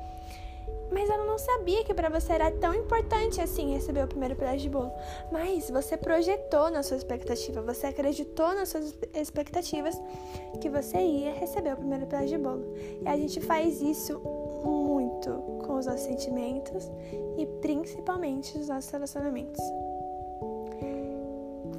Mas 0.92 1.10
ela 1.10 1.26
não 1.26 1.38
sabia 1.38 1.84
que 1.84 1.94
para 1.94 2.10
você 2.10 2.34
era 2.34 2.52
tão 2.52 2.74
importante 2.74 3.42
assim 3.42 3.74
receber 3.74 4.04
o 4.04 4.08
primeiro 4.08 4.36
pedaço 4.36 4.58
de 4.58 4.70
bolo. 4.70 4.92
Mas 5.32 5.70
você 5.70 5.98
projetou 5.98 6.70
na 6.72 6.82
sua 6.84 6.98
expectativa, 6.98 7.62
você 7.62 7.88
acreditou 7.88 8.56
nas 8.56 8.70
suas 8.70 8.98
expectativas 9.14 10.02
que 10.62 10.70
você 10.70 10.98
ia 10.98 11.34
receber 11.34 11.74
o 11.74 11.78
primeiro 11.78 12.06
pedaço 12.06 12.28
de 12.28 12.38
bolo. 12.38 12.74
E 13.02 13.08
a 13.08 13.18
gente 13.18 13.42
faz 13.42 13.82
isso 13.82 14.20
muito 14.64 15.30
com 15.66 15.78
os 15.78 15.86
nossos 15.86 16.02
sentimentos 16.02 16.90
e 17.38 17.46
principalmente 17.62 18.58
os 18.58 18.68
nossos 18.68 18.90
relacionamentos. 18.90 19.62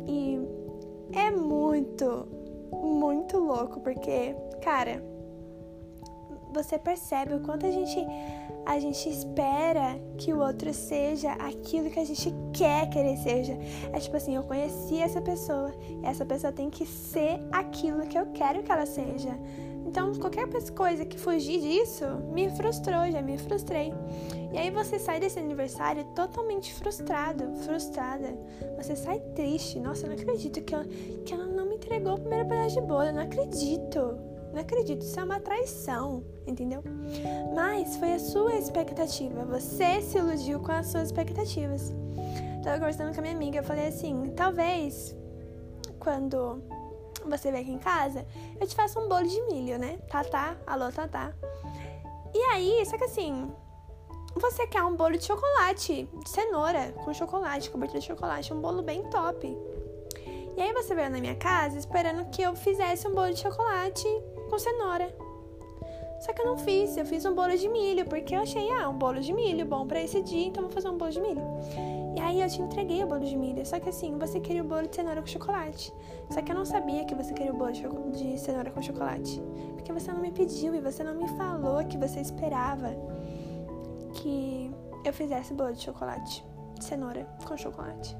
E 0.06 0.38
é 1.12 1.30
muito, 1.30 2.28
muito 2.72 3.38
louco 3.38 3.80
porque, 3.80 4.34
cara, 4.62 5.02
você 6.62 6.78
percebe 6.78 7.34
o 7.34 7.40
quanto 7.40 7.66
a 7.66 7.70
gente 7.70 8.04
a 8.66 8.78
gente 8.78 9.08
espera 9.08 9.98
que 10.18 10.30
o 10.30 10.40
outro 10.40 10.74
seja 10.74 11.32
aquilo 11.32 11.88
que 11.88 11.98
a 11.98 12.04
gente 12.04 12.34
quer 12.52 12.90
que 12.90 12.98
ele 12.98 13.16
seja. 13.16 13.56
É 13.94 13.98
tipo 13.98 14.14
assim, 14.14 14.36
eu 14.36 14.42
conheci 14.42 15.00
essa 15.00 15.22
pessoa, 15.22 15.72
e 15.88 16.04
essa 16.04 16.26
pessoa 16.26 16.52
tem 16.52 16.68
que 16.68 16.84
ser 16.84 17.40
aquilo 17.50 18.06
que 18.06 18.18
eu 18.18 18.26
quero 18.26 18.62
que 18.62 18.70
ela 18.70 18.84
seja. 18.84 19.30
Então, 19.86 20.12
qualquer 20.16 20.46
coisa 20.74 21.06
que 21.06 21.18
fugir 21.18 21.60
disso 21.62 22.04
me 22.30 22.50
frustrou, 22.50 23.10
já 23.10 23.22
me 23.22 23.38
frustrei. 23.38 23.94
E 24.52 24.58
aí 24.58 24.70
você 24.70 24.98
sai 24.98 25.18
desse 25.18 25.38
aniversário 25.38 26.04
totalmente 26.14 26.74
frustrado, 26.74 27.54
frustrada. 27.64 28.36
Você 28.76 28.94
sai 28.94 29.18
triste. 29.34 29.80
Nossa, 29.80 30.04
eu 30.04 30.10
não 30.10 30.16
acredito 30.16 30.60
que 30.62 30.74
ela, 30.74 30.84
que 31.24 31.32
ela 31.32 31.46
não 31.46 31.64
me 31.64 31.76
entregou 31.76 32.16
o 32.16 32.20
primeiro 32.20 32.46
pedaço 32.46 32.78
de 32.78 32.86
bolo. 32.86 33.04
Eu 33.04 33.14
não 33.14 33.22
acredito. 33.22 34.37
Não 34.52 34.60
acredito, 34.60 35.02
isso 35.02 35.18
é 35.20 35.24
uma 35.24 35.40
traição, 35.40 36.24
entendeu? 36.46 36.82
Mas 37.54 37.96
foi 37.96 38.14
a 38.14 38.18
sua 38.18 38.54
expectativa. 38.54 39.44
Você 39.44 40.00
se 40.00 40.18
iludiu 40.18 40.60
com 40.60 40.72
as 40.72 40.86
suas 40.86 41.08
expectativas. 41.08 41.92
Tava 42.64 42.78
conversando 42.78 43.12
com 43.12 43.20
a 43.20 43.22
minha 43.22 43.34
amiga, 43.34 43.58
eu 43.58 43.64
falei 43.64 43.88
assim: 43.88 44.32
talvez 44.36 45.16
quando 45.98 46.62
você 47.26 47.50
vier 47.50 47.62
aqui 47.62 47.72
em 47.72 47.78
casa, 47.78 48.26
eu 48.60 48.66
te 48.66 48.74
faça 48.74 48.98
um 48.98 49.08
bolo 49.08 49.26
de 49.26 49.40
milho, 49.42 49.78
né? 49.78 49.98
Tatá, 50.08 50.56
alô, 50.66 50.90
tatá. 50.90 51.32
E 52.34 52.38
aí, 52.52 52.84
só 52.86 52.96
que 52.96 53.04
assim, 53.04 53.50
você 54.34 54.66
quer 54.66 54.82
um 54.82 54.94
bolo 54.94 55.16
de 55.16 55.24
chocolate, 55.24 56.08
de 56.22 56.30
cenoura, 56.30 56.92
com 57.04 57.12
chocolate, 57.12 57.70
cobertura 57.70 58.00
de 58.00 58.06
chocolate, 58.06 58.52
um 58.52 58.60
bolo 58.60 58.82
bem 58.82 59.02
top. 59.10 59.56
E 60.56 60.60
aí 60.60 60.72
você 60.72 60.94
veio 60.94 61.10
na 61.10 61.20
minha 61.20 61.36
casa 61.36 61.78
esperando 61.78 62.28
que 62.30 62.42
eu 62.42 62.54
fizesse 62.54 63.06
um 63.06 63.14
bolo 63.14 63.32
de 63.32 63.40
chocolate 63.40 64.08
com 64.48 64.58
cenoura. 64.58 65.14
Só 66.20 66.32
que 66.32 66.42
eu 66.42 66.46
não 66.46 66.58
fiz, 66.58 66.96
eu 66.96 67.06
fiz 67.06 67.24
um 67.24 67.34
bolo 67.34 67.56
de 67.56 67.68
milho, 67.68 68.04
porque 68.06 68.34
eu 68.34 68.40
achei, 68.40 68.68
ah, 68.72 68.88
um 68.88 68.98
bolo 68.98 69.20
de 69.20 69.32
milho 69.32 69.64
bom 69.64 69.86
para 69.86 70.02
esse 70.02 70.20
dia, 70.20 70.48
então 70.48 70.64
vou 70.64 70.72
fazer 70.72 70.88
um 70.88 70.98
bolo 70.98 71.12
de 71.12 71.20
milho. 71.20 71.42
E 72.16 72.20
aí 72.20 72.40
eu 72.40 72.48
te 72.48 72.60
entreguei 72.60 73.04
o 73.04 73.06
bolo 73.06 73.24
de 73.24 73.36
milho, 73.36 73.64
só 73.64 73.78
que 73.78 73.88
assim, 73.88 74.18
você 74.18 74.40
queria 74.40 74.62
o 74.62 74.66
bolo 74.66 74.88
de 74.88 74.96
cenoura 74.96 75.20
com 75.20 75.28
chocolate. 75.28 75.92
Só 76.30 76.42
que 76.42 76.50
eu 76.50 76.56
não 76.56 76.64
sabia 76.64 77.04
que 77.04 77.14
você 77.14 77.32
queria 77.32 77.52
o 77.52 77.56
bolo 77.56 77.70
de 77.70 78.38
cenoura 78.38 78.70
com 78.70 78.82
chocolate, 78.82 79.40
porque 79.74 79.92
você 79.92 80.10
não 80.10 80.20
me 80.20 80.32
pediu 80.32 80.74
e 80.74 80.80
você 80.80 81.04
não 81.04 81.14
me 81.14 81.28
falou 81.36 81.84
que 81.84 81.96
você 81.96 82.20
esperava 82.20 82.90
que 84.14 84.72
eu 85.04 85.12
fizesse 85.12 85.54
bolo 85.54 85.72
de 85.72 85.82
chocolate, 85.82 86.44
de 86.76 86.84
cenoura 86.84 87.28
com 87.46 87.56
chocolate. 87.56 88.16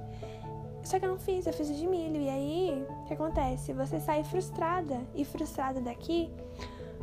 Só 0.89 0.99
que 0.99 1.05
eu 1.05 1.11
não 1.11 1.19
fiz, 1.19 1.47
eu 1.47 1.53
fiz 1.53 1.69
de 1.77 1.87
milho. 1.87 2.19
E 2.21 2.31
aí, 2.31 2.87
o 3.03 3.05
que 3.05 3.13
acontece? 3.13 3.75
Você 3.75 4.01
sai 4.01 4.25
frustrada 4.25 4.99
e 5.15 5.23
frustrada 5.23 5.81
daqui 5.83 6.31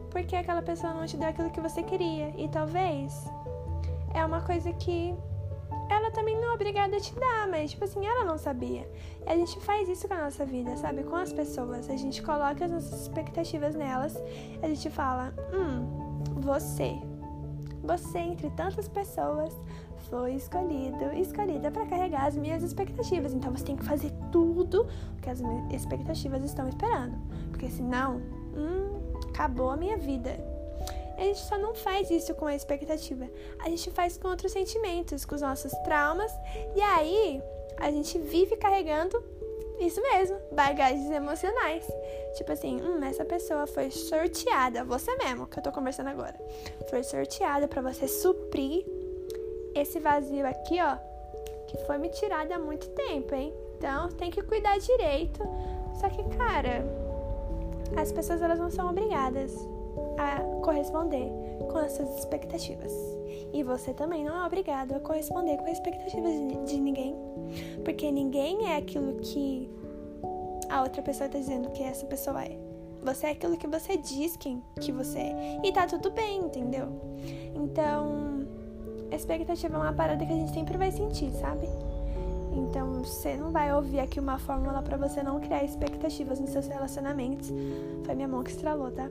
porque 0.10 0.34
aquela 0.34 0.62
pessoa 0.62 0.94
não 0.94 1.06
te 1.06 1.18
deu 1.18 1.28
aquilo 1.28 1.52
que 1.52 1.60
você 1.60 1.84
queria. 1.84 2.34
E 2.38 2.48
talvez 2.48 3.30
é 4.14 4.26
uma 4.26 4.42
coisa 4.42 4.72
que 4.72 5.14
ela 5.90 6.10
também 6.10 6.36
não 6.40 6.52
é 6.52 6.54
obrigada 6.54 6.96
a 6.96 7.00
te 7.00 7.14
dar, 7.14 7.48
mas 7.50 7.72
tipo 7.72 7.84
assim, 7.84 8.04
ela 8.08 8.24
não 8.24 8.38
sabia. 8.38 8.90
E 9.24 9.30
a 9.30 9.36
gente 9.36 9.60
faz 9.60 9.88
isso 9.88 10.08
com 10.08 10.16
a 10.16 10.24
nossa 10.24 10.46
vida, 10.46 10.76
sabe? 10.78 11.04
Com 11.04 11.18
as 11.18 11.32
pessoas. 11.32 11.90
A 11.90 11.96
gente 11.96 12.24
coloca 12.24 12.66
as 12.66 12.72
nossas 12.72 13.02
expectativas 13.02 13.76
nelas. 13.76 14.18
A 14.64 14.68
gente 14.68 14.90
fala: 14.90 15.32
hum, 15.54 16.22
você. 16.40 16.96
Você, 17.86 18.20
entre 18.20 18.50
tantas 18.52 18.88
pessoas, 18.88 19.54
foi 20.10 20.36
escolhido, 20.36 21.12
escolhida 21.14 21.72
para 21.72 21.86
carregar 21.86 22.26
as 22.26 22.36
minhas 22.36 22.64
expectativas. 22.64 23.34
Então 23.34 23.52
você 23.52 23.64
tem 23.64 23.76
que 23.76 23.84
fazer 23.84 24.12
tudo 24.32 24.88
o 25.18 25.22
que 25.22 25.30
as 25.30 25.42
minhas 25.42 25.74
expectativas 25.74 26.44
estão 26.44 26.68
esperando, 26.68 27.18
porque 27.50 27.70
senão, 27.70 28.22
hum, 28.56 29.18
acabou 29.30 29.72
a 29.72 29.78
minha 29.78 29.98
vida. 29.98 30.38
A 31.18 31.22
gente 31.22 31.40
só 31.40 31.58
não 31.58 31.74
faz 31.74 32.12
isso 32.12 32.34
com 32.36 32.46
a 32.46 32.56
expectativa, 32.56 33.28
a 33.64 33.70
gente 33.70 33.90
faz 33.92 34.18
com 34.18 34.28
outros 34.28 34.52
sentimentos, 34.52 35.24
com 35.24 35.36
os 35.36 35.42
nossos 35.42 35.72
traumas, 35.80 36.32
e 36.76 36.82
aí 36.82 37.42
a 37.78 37.90
gente 37.90 38.18
vive 38.20 38.58
carregando 38.58 39.18
isso 39.80 40.02
mesmo, 40.02 40.38
bagagens 40.52 41.10
emocionais. 41.10 41.86
Tipo 42.36 42.52
assim, 42.52 42.82
hum, 42.82 43.04
essa 43.04 43.26
pessoa 43.26 43.68
foi 43.68 43.92
sorteada, 43.92 44.84
você 44.84 45.16
mesmo 45.18 45.48
que 45.48 45.60
eu 45.60 45.64
tô 45.64 45.72
conversando 45.72 46.10
agora, 46.10 46.36
foi 46.90 47.04
sorteada 47.04 47.68
para 47.68 47.82
você 47.82 48.08
suprir 48.08 48.86
esse 49.74 50.00
vazio 50.00 50.48
aqui, 50.48 50.78
ó, 50.82 50.98
que 51.68 51.78
foi 51.86 51.98
me 51.98 52.10
tirado 52.10 52.52
há 52.52 52.60
muito 52.60 52.90
tempo, 52.90 53.36
hein? 53.36 53.54
Então 53.78 54.10
tem 54.10 54.32
que 54.32 54.42
cuidar 54.42 54.78
direito. 54.80 55.42
Só 56.00 56.10
que, 56.10 56.24
cara, 56.36 56.84
as 57.96 58.12
pessoas 58.12 58.42
elas 58.42 58.60
não 58.60 58.70
são 58.70 58.90
obrigadas 58.90 59.56
a 60.18 60.42
corresponder 60.64 61.30
com 61.72 61.78
as 61.78 61.92
suas 61.94 62.18
expectativas. 62.18 62.92
E 63.54 63.64
você 63.64 63.94
também 63.94 64.24
não 64.24 64.44
é 64.44 64.46
obrigado 64.46 64.94
a 64.94 65.00
corresponder 65.00 65.58
com 65.58 65.66
as 65.66 65.74
expectativas 65.74 66.32
de, 66.68 66.80
ninguém. 66.80 67.16
Porque 67.84 68.12
ninguém 68.12 68.72
é 68.72 68.78
aquilo 68.78 69.16
que 69.20 69.70
a 70.70 70.82
outra 70.82 71.02
pessoa 71.02 71.28
está 71.28 71.40
dizendo 71.40 71.70
que 71.72 71.84
essa 71.84 72.06
pessoa 72.06 72.44
é. 72.44 72.58
Você 73.04 73.28
é 73.28 73.32
aquilo 73.32 73.56
que 73.56 73.68
você 73.68 73.98
diz 73.98 74.36
que, 74.36 74.58
que 74.82 74.92
você 74.92 75.20
é. 75.20 75.62
E 75.64 75.72
tá 75.72 75.86
tudo 75.86 76.10
bem, 76.12 76.40
entendeu? 76.40 76.88
Então, 77.54 78.46
expectativa 79.12 79.76
é 79.76 79.80
uma 79.80 79.94
parada 79.94 80.26
que 80.26 80.32
a 80.32 80.36
gente 80.36 80.54
sempre 80.54 80.78
vai 80.78 80.92
sentir, 80.92 81.32
sabe? 81.32 81.68
Então, 82.52 83.04
você 83.04 83.36
não 83.36 83.52
vai 83.52 83.74
ouvir 83.74 84.00
aqui 84.00 84.20
uma 84.20 84.40
fórmula 84.40 84.82
para 84.82 84.98
você 84.98 85.22
não 85.22 85.40
criar 85.40 85.64
expectativas 85.64 86.40
nos 86.40 86.50
seus 86.50 86.68
relacionamentos. 86.68 87.52
Foi 88.04 88.16
minha 88.16 88.28
mão 88.28 88.44
que 88.44 88.52
estralou, 88.52 88.92
tá? 88.92 89.10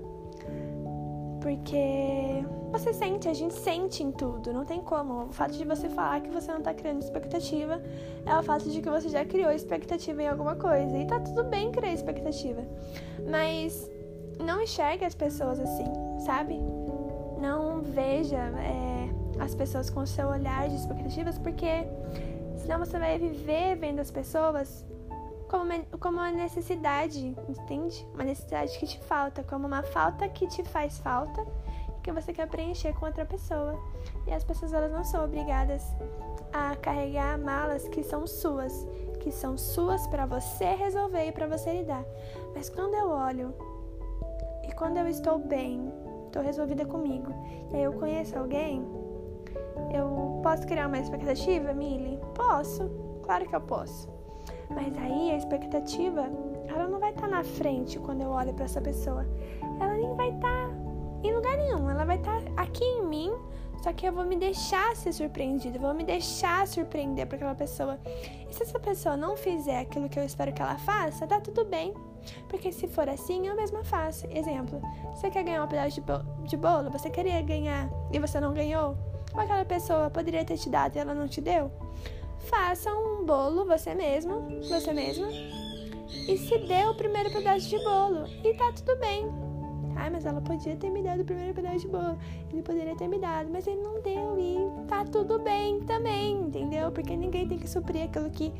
Porque 1.44 2.42
você 2.72 2.94
sente, 2.94 3.28
a 3.28 3.34
gente 3.34 3.52
sente 3.52 4.02
em 4.02 4.10
tudo, 4.10 4.50
não 4.50 4.64
tem 4.64 4.80
como. 4.80 5.24
O 5.24 5.30
fato 5.30 5.52
de 5.52 5.62
você 5.62 5.90
falar 5.90 6.22
que 6.22 6.30
você 6.30 6.50
não 6.50 6.62
tá 6.62 6.72
criando 6.72 7.02
expectativa 7.02 7.82
é 8.24 8.34
o 8.34 8.42
fato 8.42 8.70
de 8.70 8.80
que 8.80 8.88
você 8.88 9.10
já 9.10 9.26
criou 9.26 9.52
expectativa 9.52 10.22
em 10.22 10.26
alguma 10.26 10.56
coisa. 10.56 10.96
E 10.96 11.06
tá 11.06 11.20
tudo 11.20 11.44
bem 11.44 11.70
criar 11.70 11.92
expectativa. 11.92 12.62
Mas 13.30 13.90
não 14.42 14.62
enxergue 14.62 15.04
as 15.04 15.14
pessoas 15.14 15.60
assim, 15.60 15.84
sabe? 16.24 16.58
Não 17.38 17.82
veja 17.82 18.38
é, 18.38 19.10
as 19.38 19.54
pessoas 19.54 19.90
com 19.90 20.00
o 20.00 20.06
seu 20.06 20.28
olhar 20.28 20.66
de 20.70 20.76
expectativas, 20.76 21.36
porque 21.36 21.86
senão 22.56 22.78
você 22.78 22.98
vai 22.98 23.18
viver 23.18 23.76
vendo 23.76 24.00
as 24.00 24.10
pessoas 24.10 24.82
como 25.54 25.62
uma, 25.62 25.84
como 26.00 26.18
uma 26.18 26.32
necessidade, 26.32 27.28
entende? 27.49 28.04
Uma 28.12 28.25
necessidade 28.25 28.76
que 28.76 28.88
te 28.88 28.99
falta, 28.99 29.44
como 29.44 29.68
uma 29.68 29.84
falta 29.84 30.28
que 30.28 30.49
te 30.49 30.64
faz 30.64 30.99
falta 30.99 31.46
que 32.02 32.11
você 32.11 32.32
quer 32.32 32.49
preencher 32.49 32.92
com 32.94 33.06
outra 33.06 33.25
pessoa. 33.25 33.78
E 34.26 34.32
as 34.32 34.42
pessoas 34.42 34.73
elas 34.73 34.90
não 34.90 35.04
são 35.04 35.25
obrigadas 35.25 35.84
a 36.52 36.75
carregar 36.75 37.38
malas 37.38 37.87
que 37.87 38.02
são 38.02 38.26
suas, 38.26 38.84
que 39.20 39.30
são 39.30 39.56
suas 39.56 40.04
para 40.08 40.26
você 40.26 40.75
resolver 40.75 41.28
e 41.28 41.32
para 41.32 41.46
você 41.46 41.73
lidar. 41.73 42.04
Mas 42.52 42.68
quando 42.68 42.94
eu 42.94 43.08
olho 43.08 43.54
e 44.68 44.73
quando 44.73 44.96
eu 44.96 45.06
estou 45.06 45.38
bem, 45.38 45.88
estou 46.26 46.42
resolvida 46.42 46.84
comigo, 46.84 47.32
e 47.73 47.76
aí 47.76 47.82
eu 47.84 47.92
conheço 47.92 48.37
alguém, 48.37 48.84
eu 49.94 50.40
posso 50.42 50.66
criar 50.66 50.88
uma 50.88 50.99
expectativa, 50.99 51.73
Mili? 51.73 52.18
Posso, 52.34 52.90
claro 53.23 53.49
que 53.49 53.54
eu 53.54 53.61
posso. 53.61 54.24
Mas 54.71 54.97
aí 54.99 55.30
a 55.30 55.37
expectativa, 55.37 56.28
ela 56.68 56.88
não 56.88 56.99
vai 56.99 57.11
estar 57.11 57.23
tá 57.23 57.28
na 57.28 57.44
frente 57.44 57.99
quando 57.99 58.23
eu 58.23 58.30
olho 58.30 58.54
para 58.54 58.64
essa 58.64 58.80
pessoa. 58.80 59.26
Ela 59.80 59.94
nem 59.94 60.14
vai 60.14 60.30
estar 60.30 60.68
tá 60.68 60.85
em 61.23 61.35
lugar 61.35 61.56
nenhum. 61.56 61.90
Ela 61.90 62.04
vai 62.04 62.16
estar 62.16 62.40
tá 62.40 62.62
aqui 62.62 62.85
em 62.85 63.06
mim, 63.06 63.33
só 63.83 63.92
que 63.92 64.06
eu 64.06 64.12
vou 64.12 64.25
me 64.25 64.37
deixar 64.37 64.97
ser 64.97 65.12
surpreendida, 65.12 65.78
vou 65.78 65.92
me 65.92 66.04
deixar 66.04 66.66
surpreender 66.66 67.26
por 67.26 67.35
aquela 67.35 67.54
pessoa. 67.54 67.99
E 68.49 68.54
se 68.54 68.62
essa 68.62 68.80
pessoa 68.80 69.16
não 69.16 69.37
fizer 69.37 69.80
aquilo 69.80 70.09
que 70.09 70.18
eu 70.18 70.25
espero 70.25 70.52
que 70.52 70.62
ela 70.62 70.78
faça, 70.78 71.26
tá 71.26 71.40
tudo 71.40 71.64
bem. 71.64 71.92
Porque 72.49 72.73
se 72.73 72.88
for 72.88 73.09
assim, 73.09 73.47
eu 73.47 73.54
mesma 73.54 73.85
faço. 73.85 74.26
Exemplo, 74.30 74.80
você 75.14 75.30
quer 75.30 75.42
ganhar 75.42 75.62
um 75.62 75.68
pedaço 75.68 76.02
de 76.44 76.56
bolo, 76.56 76.90
você 76.90 77.11
queria 77.11 77.42
ganhar 77.42 77.90
e 78.11 78.18
você 78.18 78.40
não 78.40 78.54
ganhou? 78.54 78.97
Ou 79.35 79.40
aquela 79.40 79.64
pessoa 79.64 80.09
poderia 80.09 80.44
ter 80.44 80.56
te 80.56 80.71
dado 80.71 80.97
e 80.97 80.99
ela 80.99 81.12
não 81.12 81.28
te 81.28 81.40
deu? 81.40 81.71
Faça 82.44 82.92
um 82.92 83.24
bolo 83.24 83.64
você 83.64 83.94
mesmo, 83.94 84.60
você 84.68 84.92
mesma, 84.92 85.28
e 86.28 86.36
se 86.36 86.58
dê 86.58 86.84
o 86.86 86.94
primeiro 86.94 87.30
pedaço 87.30 87.68
de 87.68 87.78
bolo. 87.82 88.26
E 88.44 88.54
tá 88.54 88.72
tudo 88.72 88.96
bem. 88.98 89.26
Ah, 89.96 90.10
mas 90.10 90.26
ela 90.26 90.40
podia 90.40 90.76
ter 90.76 90.90
me 90.90 91.02
dado 91.02 91.22
o 91.22 91.24
primeiro 91.24 91.54
pedaço 91.54 91.80
de 91.80 91.88
bolo. 91.88 92.18
Ele 92.52 92.62
poderia 92.62 92.96
ter 92.96 93.08
me 93.08 93.18
dado, 93.18 93.50
mas 93.50 93.66
ele 93.66 93.80
não 93.80 94.00
deu 94.02 94.38
e 94.38 94.86
tá 94.88 95.04
tudo 95.04 95.38
bem 95.38 95.80
também, 95.80 96.42
entendeu? 96.42 96.90
Porque 96.92 97.16
ninguém 97.16 97.48
tem 97.48 97.58
que 97.58 97.68
suprir 97.68 98.04
aquilo 98.04 98.30
que 98.30 98.52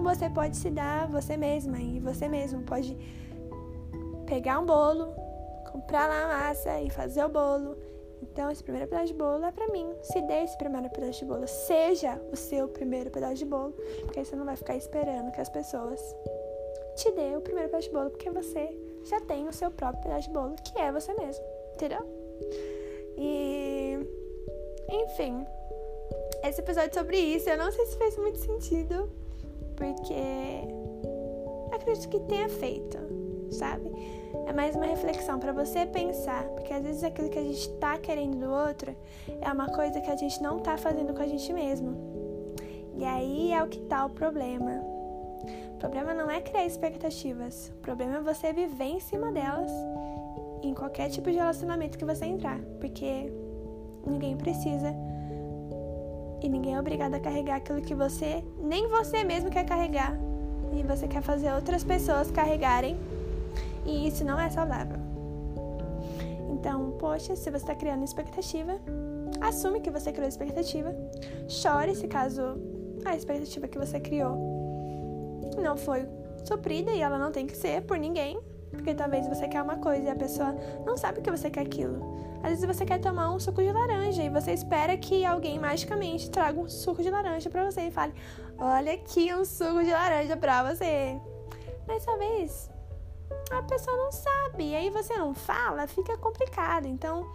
você 0.00 0.28
pode 0.28 0.56
se 0.56 0.70
dar 0.70 1.08
você 1.08 1.36
mesma 1.36 1.78
e 1.78 1.98
você 1.98 2.28
mesmo 2.28 2.62
pode 2.62 2.96
pegar 4.26 4.60
um 4.60 4.66
bolo, 4.66 5.12
comprar 5.72 6.06
lá 6.06 6.24
a 6.24 6.48
massa 6.48 6.80
e 6.80 6.90
fazer 6.90 7.24
o 7.24 7.28
bolo 7.28 7.76
então, 8.22 8.50
esse 8.50 8.62
primeiro 8.62 8.88
pedaço 8.88 9.08
de 9.08 9.14
bolo 9.14 9.44
é 9.44 9.52
pra 9.52 9.68
mim. 9.68 9.92
Se 10.02 10.20
dê 10.22 10.44
esse 10.44 10.56
primeiro 10.58 10.90
pedaço 10.90 11.20
de 11.20 11.24
bolo, 11.24 11.46
seja 11.46 12.20
o 12.32 12.36
seu 12.36 12.68
primeiro 12.68 13.10
pedaço 13.10 13.36
de 13.36 13.44
bolo, 13.44 13.72
porque 14.02 14.20
aí 14.20 14.24
você 14.24 14.36
não 14.36 14.44
vai 14.44 14.56
ficar 14.56 14.76
esperando 14.76 15.32
que 15.32 15.40
as 15.40 15.48
pessoas 15.48 16.00
te 16.96 17.10
dê 17.12 17.36
o 17.36 17.40
primeiro 17.40 17.68
pedaço 17.68 17.88
de 17.88 17.94
bolo, 17.94 18.10
porque 18.10 18.30
você 18.30 18.76
já 19.04 19.20
tem 19.20 19.46
o 19.48 19.52
seu 19.52 19.70
próprio 19.70 20.02
pedaço 20.02 20.28
de 20.28 20.34
bolo, 20.34 20.54
que 20.56 20.78
é 20.78 20.92
você 20.92 21.12
mesmo, 21.14 21.44
entendeu? 21.74 22.04
E. 23.16 23.98
Enfim, 24.90 25.44
esse 26.42 26.60
episódio 26.60 26.94
sobre 26.94 27.18
isso, 27.18 27.50
eu 27.50 27.58
não 27.58 27.70
sei 27.70 27.84
se 27.86 27.98
fez 27.98 28.16
muito 28.16 28.38
sentido, 28.38 29.10
porque 29.76 30.14
acredito 31.74 32.08
que 32.08 32.20
tenha 32.20 32.48
feito, 32.48 32.96
sabe? 33.50 33.90
É 34.48 34.52
mais 34.52 34.74
uma 34.74 34.86
reflexão 34.86 35.38
para 35.38 35.52
você 35.52 35.84
pensar, 35.84 36.42
porque 36.54 36.72
às 36.72 36.82
vezes 36.82 37.04
aquilo 37.04 37.28
que 37.28 37.38
a 37.38 37.42
gente 37.42 37.68
tá 37.74 37.98
querendo 37.98 38.38
do 38.38 38.50
outro 38.50 38.96
é 39.42 39.52
uma 39.52 39.68
coisa 39.68 40.00
que 40.00 40.10
a 40.10 40.16
gente 40.16 40.42
não 40.42 40.58
tá 40.58 40.78
fazendo 40.78 41.12
com 41.12 41.20
a 41.20 41.26
gente 41.26 41.52
mesmo. 41.52 41.94
E 42.96 43.04
aí 43.04 43.52
é 43.52 43.62
o 43.62 43.68
que 43.68 43.78
tá 43.80 44.06
o 44.06 44.08
problema. 44.08 44.82
O 45.74 45.76
problema 45.78 46.14
não 46.14 46.30
é 46.30 46.40
criar 46.40 46.64
expectativas, 46.64 47.70
o 47.76 47.80
problema 47.82 48.16
é 48.16 48.20
você 48.22 48.50
viver 48.50 48.86
em 48.86 49.00
cima 49.00 49.30
delas 49.30 49.70
em 50.62 50.72
qualquer 50.72 51.10
tipo 51.10 51.30
de 51.30 51.36
relacionamento 51.36 51.98
que 51.98 52.04
você 52.06 52.24
entrar, 52.24 52.58
porque 52.80 53.30
ninguém 54.06 54.34
precisa 54.34 54.94
e 56.42 56.48
ninguém 56.48 56.74
é 56.74 56.80
obrigado 56.80 57.12
a 57.12 57.20
carregar 57.20 57.56
aquilo 57.56 57.82
que 57.82 57.94
você, 57.94 58.42
nem 58.58 58.88
você 58.88 59.22
mesmo 59.24 59.50
quer 59.50 59.66
carregar. 59.66 60.18
E 60.72 60.82
você 60.82 61.06
quer 61.06 61.20
fazer 61.20 61.52
outras 61.52 61.84
pessoas 61.84 62.30
carregarem 62.30 62.96
e 63.88 64.06
isso 64.06 64.24
não 64.24 64.38
é 64.38 64.50
saudável. 64.50 64.98
Então, 66.50 66.92
poxa, 66.98 67.34
se 67.34 67.50
você 67.50 67.56
está 67.56 67.74
criando 67.74 68.04
expectativa, 68.04 68.78
assume 69.40 69.80
que 69.80 69.90
você 69.90 70.12
criou 70.12 70.28
expectativa. 70.28 70.94
Chore 71.48 71.94
se 71.94 72.06
caso 72.06 72.42
a 73.04 73.16
expectativa 73.16 73.66
que 73.66 73.78
você 73.78 73.98
criou 73.98 74.36
não 75.62 75.76
foi 75.76 76.06
suprida 76.44 76.90
e 76.90 77.00
ela 77.00 77.18
não 77.18 77.32
tem 77.32 77.46
que 77.46 77.56
ser 77.56 77.82
por 77.82 77.98
ninguém. 77.98 78.38
Porque 78.70 78.94
talvez 78.94 79.26
você 79.26 79.48
quer 79.48 79.62
uma 79.62 79.76
coisa 79.76 80.04
e 80.04 80.10
a 80.10 80.16
pessoa 80.16 80.54
não 80.84 80.96
sabe 80.96 81.22
que 81.22 81.30
você 81.30 81.48
quer 81.48 81.62
aquilo. 81.62 82.18
Às 82.42 82.50
vezes 82.50 82.66
você 82.66 82.84
quer 82.84 83.00
tomar 83.00 83.32
um 83.34 83.40
suco 83.40 83.62
de 83.62 83.72
laranja 83.72 84.22
e 84.22 84.28
você 84.28 84.52
espera 84.52 84.96
que 84.96 85.24
alguém 85.24 85.58
magicamente 85.58 86.30
traga 86.30 86.60
um 86.60 86.68
suco 86.68 87.02
de 87.02 87.10
laranja 87.10 87.48
para 87.48 87.64
você 87.64 87.82
e 87.82 87.90
fale: 87.90 88.12
Olha 88.58 88.92
aqui 88.92 89.34
um 89.34 89.44
suco 89.44 89.82
de 89.82 89.90
laranja 89.90 90.36
para 90.36 90.62
você. 90.62 91.18
Mas 91.86 92.04
talvez 92.04 92.70
a 93.50 93.62
pessoa 93.62 93.96
não 93.96 94.12
sabe. 94.12 94.70
E 94.70 94.74
aí 94.74 94.90
você 94.90 95.16
não 95.16 95.34
fala, 95.34 95.86
fica 95.86 96.16
complicado. 96.18 96.86
Então, 96.86 97.26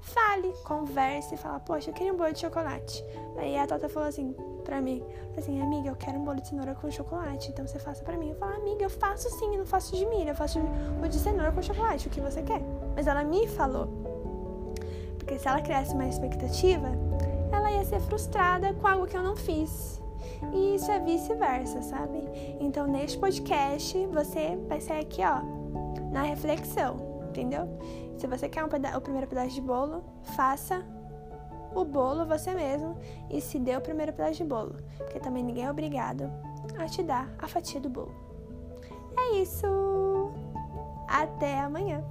fale, 0.00 0.52
converse, 0.64 1.36
fala, 1.36 1.60
poxa, 1.60 1.90
eu 1.90 1.94
queria 1.94 2.12
um 2.12 2.16
bolo 2.16 2.32
de 2.32 2.40
chocolate. 2.40 3.04
Aí 3.36 3.56
a 3.56 3.66
Tota 3.66 3.88
falou 3.88 4.08
assim 4.08 4.34
pra 4.64 4.80
mim, 4.80 5.02
assim, 5.36 5.60
amiga, 5.60 5.88
eu 5.88 5.96
quero 5.96 6.18
um 6.18 6.24
bolo 6.24 6.40
de 6.40 6.48
cenoura 6.48 6.74
com 6.74 6.90
chocolate, 6.90 7.50
então 7.50 7.66
você 7.66 7.78
faça 7.78 8.02
pra 8.04 8.16
mim. 8.16 8.30
Eu 8.30 8.36
falo, 8.36 8.54
amiga, 8.54 8.84
eu 8.84 8.90
faço 8.90 9.28
sim, 9.30 9.52
eu 9.52 9.58
não 9.58 9.66
faço 9.66 9.96
de 9.96 10.04
milho, 10.06 10.30
eu 10.30 10.34
faço 10.34 10.58
o 10.58 11.08
de 11.08 11.18
cenoura 11.18 11.52
com 11.52 11.62
chocolate, 11.62 12.08
o 12.08 12.10
que 12.10 12.20
você 12.20 12.42
quer. 12.42 12.60
Mas 12.94 13.06
ela 13.06 13.24
me 13.24 13.46
falou. 13.48 13.88
Porque 15.18 15.38
se 15.38 15.48
ela 15.48 15.60
criasse 15.60 15.94
uma 15.94 16.06
expectativa, 16.06 16.88
ela 17.52 17.70
ia 17.70 17.84
ser 17.84 18.00
frustrada 18.00 18.72
com 18.74 18.86
algo 18.86 19.06
que 19.06 19.16
eu 19.16 19.22
não 19.22 19.36
fiz. 19.36 20.00
E 20.52 20.74
isso 20.74 20.90
é 20.90 20.98
vice-versa, 20.98 21.82
sabe? 21.82 22.28
Então, 22.60 22.86
neste 22.86 23.18
podcast, 23.18 24.06
você 24.06 24.58
vai 24.68 24.80
ser 24.80 24.94
aqui, 24.94 25.22
ó, 25.22 25.61
na 26.12 26.22
reflexão, 26.22 27.24
entendeu? 27.28 27.66
Se 28.18 28.26
você 28.26 28.48
quer 28.48 28.64
um 28.64 28.68
o 28.68 29.00
primeiro 29.00 29.26
pedaço 29.26 29.54
de 29.54 29.60
bolo, 29.60 30.04
faça 30.36 30.84
o 31.74 31.84
bolo 31.84 32.26
você 32.26 32.54
mesmo 32.54 32.96
e 33.30 33.40
se 33.40 33.58
dê 33.58 33.74
o 33.76 33.80
primeiro 33.80 34.12
pedaço 34.12 34.34
de 34.34 34.44
bolo, 34.44 34.76
porque 34.98 35.18
também 35.18 35.42
ninguém 35.42 35.64
é 35.64 35.70
obrigado 35.70 36.30
a 36.78 36.86
te 36.86 37.02
dar 37.02 37.28
a 37.38 37.48
fatia 37.48 37.80
do 37.80 37.88
bolo. 37.88 38.14
É 39.18 39.36
isso! 39.38 39.66
Até 41.08 41.60
amanhã! 41.60 42.04